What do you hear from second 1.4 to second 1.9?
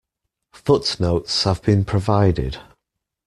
have been